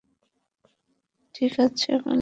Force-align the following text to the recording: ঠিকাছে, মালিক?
ঠিকাছে, 1.35 1.91
মালিক? 1.97 2.19